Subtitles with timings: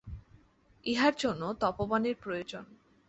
[0.85, 2.65] ইহার জন্য তপোবনের প্রয়োজন।